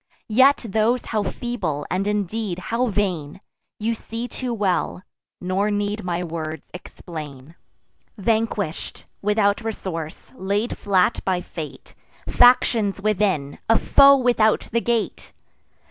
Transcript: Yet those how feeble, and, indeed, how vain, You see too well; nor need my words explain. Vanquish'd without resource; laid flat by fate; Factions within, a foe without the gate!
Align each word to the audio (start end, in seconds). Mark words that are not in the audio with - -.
Yet 0.33 0.65
those 0.67 1.05
how 1.05 1.21
feeble, 1.21 1.85
and, 1.91 2.07
indeed, 2.07 2.57
how 2.73 2.87
vain, 2.87 3.39
You 3.79 3.93
see 3.93 4.27
too 4.27 4.51
well; 4.51 5.03
nor 5.39 5.69
need 5.69 6.03
my 6.03 6.23
words 6.23 6.63
explain. 6.73 7.53
Vanquish'd 8.17 9.03
without 9.21 9.61
resource; 9.63 10.31
laid 10.35 10.75
flat 10.75 11.23
by 11.23 11.41
fate; 11.41 11.93
Factions 12.27 12.99
within, 12.99 13.59
a 13.69 13.77
foe 13.77 14.17
without 14.17 14.69
the 14.71 14.81
gate! 14.81 15.33